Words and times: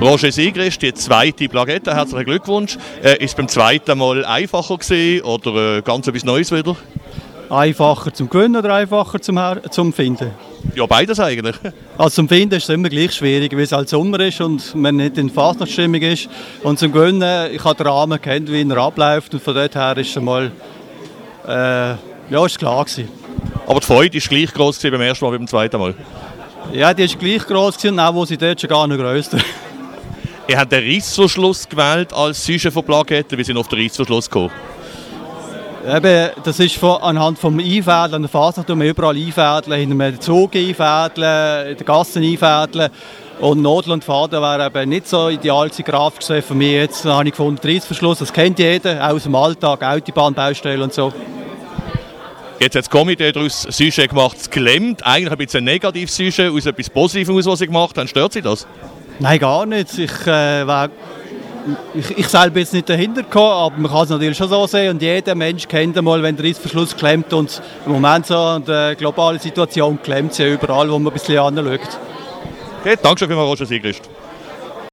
Roger 0.00 0.30
Sigrist, 0.30 0.80
die 0.82 0.94
zweite 0.94 1.48
Plakette, 1.48 1.94
herzlichen 1.94 2.24
Glückwunsch. 2.24 2.78
Äh, 3.02 3.24
ist 3.24 3.36
beim 3.36 3.48
zweiten 3.48 3.98
Mal 3.98 4.24
einfacher 4.24 4.78
gewesen 4.78 5.24
oder 5.24 5.78
äh, 5.78 5.82
ganz 5.82 6.06
etwas 6.06 6.24
Neues 6.24 6.52
wieder? 6.52 6.76
Einfacher 7.50 8.14
zum 8.14 8.28
Gewinnen 8.28 8.56
oder 8.56 8.74
einfacher 8.74 9.20
zum, 9.20 9.38
Her 9.38 9.60
zum 9.70 9.92
Finden? 9.92 10.30
Ja, 10.76 10.86
beides 10.86 11.18
eigentlich. 11.18 11.56
Also 11.96 12.16
zum 12.16 12.28
Finden 12.28 12.54
ist 12.54 12.64
es 12.64 12.68
immer 12.68 12.88
gleich 12.88 13.12
schwierig, 13.12 13.52
weil 13.52 13.62
es 13.62 13.72
halt 13.72 13.88
Sommer 13.88 14.20
ist 14.20 14.40
und 14.40 14.72
man 14.76 14.96
nicht 14.96 15.18
in 15.18 15.30
Fastnachtsstimmung 15.30 16.02
ist. 16.02 16.28
Und 16.62 16.78
zum 16.78 16.92
Gewinnen, 16.92 17.52
ich 17.52 17.64
habe 17.64 17.74
den 17.74 17.86
Rahmen 17.88 18.20
kennt, 18.20 18.52
wie 18.52 18.68
er 18.68 18.76
abläuft 18.76 19.34
und 19.34 19.42
von 19.42 19.54
dort 19.54 19.74
her 19.74 19.96
ist 19.96 20.16
es 20.16 20.22
mal, 20.22 20.52
äh, 21.46 21.50
ja, 22.30 22.46
ist 22.46 22.58
klar 22.58 22.84
gewesen. 22.84 23.08
Aber 23.66 23.80
die 23.80 23.86
Freude 23.86 24.20
war 24.20 24.28
gleich 24.28 24.52
groß 24.54 24.78
beim 24.80 25.00
ersten 25.00 25.24
Mal 25.24 25.32
wie 25.32 25.38
beim 25.38 25.48
zweiten 25.48 25.78
Mal? 25.78 25.94
Ja, 26.72 26.94
die 26.94 27.04
ist 27.04 27.18
gleich 27.18 27.44
groß 27.46 27.78
gewesen, 27.78 27.98
auch 27.98 28.14
wo 28.14 28.24
sie 28.24 28.36
dort 28.36 28.60
schon 28.60 28.70
gar 28.70 28.86
nicht 28.86 29.00
grösser. 29.00 29.38
Ihr 30.50 30.58
habt 30.58 30.72
den 30.72 30.82
Reissverschluss 30.82 31.68
gewählt 31.68 32.10
als 32.14 32.42
Sujet 32.42 32.72
von 32.72 32.82
Plakette. 32.82 33.36
Wie 33.36 33.44
sind 33.44 33.58
auf 33.58 33.68
den 33.68 33.80
Reissverschluss 33.80 34.30
gekommen? 34.30 34.50
Eben, 35.86 36.30
das 36.42 36.58
ist 36.58 36.76
von, 36.76 37.02
anhand 37.02 37.36
des 37.36 37.44
Einfädeln. 37.44 38.14
An 38.14 38.22
der 38.22 38.30
Fasnacht 38.30 38.66
tun 38.66 38.80
wir 38.80 38.88
überall 38.88 39.14
einfädeln, 39.14 39.78
hinter 39.78 40.10
dem 40.10 40.20
Zug 40.22 40.56
einfädeln, 40.56 41.68
in 41.68 41.76
den 41.76 41.84
Gassen 41.84 42.24
einfädeln. 42.24 42.90
Und 43.40 43.60
Nadel 43.60 43.92
und 43.92 44.04
Faden 44.04 44.40
wäre 44.40 44.66
eben 44.66 44.88
nicht 44.88 45.06
so 45.06 45.28
ideal 45.28 45.68
gewesen, 45.68 45.84
grafisch 45.84 46.20
gesehen 46.20 46.42
für 46.42 46.54
mich. 46.54 46.72
Jetzt 46.72 47.04
habe 47.04 47.26
ich 47.26 47.32
gefunden, 47.32 47.60
Reissverschluss, 47.62 48.20
das 48.20 48.32
kennt 48.32 48.58
jeder, 48.58 49.06
auch 49.06 49.16
aus 49.16 49.24
dem 49.24 49.34
Alltag, 49.34 49.82
Autobahnbaustellen 49.82 50.80
und 50.80 50.94
so. 50.94 51.12
Jetzt 52.58 52.74
hat 52.74 52.84
das 52.84 52.90
Komitee 52.90 53.32
daraus 53.32 53.66
Sujet 53.68 54.08
gemacht, 54.08 54.38
es 54.40 54.48
klemmt. 54.48 55.04
Eigentlich 55.04 55.30
ein 55.30 55.38
bisschen 55.38 55.60
ein 55.60 55.64
negatives 55.64 56.16
Sujet 56.16 56.50
aus 56.50 56.64
etwas 56.64 56.88
Positivem, 56.88 57.36
was 57.36 57.58
Sie 57.58 57.66
gemacht 57.66 57.98
haben. 57.98 58.08
Stört 58.08 58.32
Sie 58.32 58.40
das? 58.40 58.66
Nein, 59.20 59.38
gar 59.38 59.66
nicht. 59.66 59.98
Ich, 59.98 60.26
äh, 60.26 60.66
wär, 60.66 60.90
ich, 61.94 62.18
ich 62.18 62.28
selber 62.28 62.60
jetzt 62.60 62.72
nicht 62.72 62.88
dahinter 62.88 63.22
gekommen, 63.22 63.50
aber 63.50 63.76
man 63.76 63.90
kann 63.90 64.04
es 64.04 64.10
natürlich 64.10 64.36
schon 64.36 64.48
so 64.48 64.66
sehen. 64.66 64.90
Und 64.90 65.02
jeder 65.02 65.34
Mensch 65.34 65.66
kennt 65.66 65.98
einmal, 65.98 66.22
wenn 66.22 66.36
der 66.36 66.46
Reissverschluss 66.46 66.96
klemmt. 66.96 67.32
Und 67.32 67.60
im 67.84 67.92
Moment 67.92 68.26
so 68.26 68.56
in 68.56 68.64
der 68.64 68.94
globalen 68.94 69.40
Situation 69.40 70.00
klemmt 70.00 70.32
es 70.32 70.38
ja 70.38 70.46
überall, 70.46 70.88
wo 70.88 70.98
man 70.98 71.12
ein 71.12 71.14
bisschen 71.14 71.38
anschaut. 71.38 71.80
Okay, 72.80 72.96
danke 73.02 73.18
schön, 73.18 73.32
Roger 73.32 73.66
Sigrist. 73.66 74.08